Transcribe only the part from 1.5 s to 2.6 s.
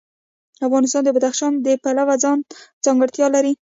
د پلوه ځانته